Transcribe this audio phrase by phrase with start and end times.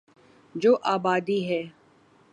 [0.55, 1.61] جو آبادی ہے۔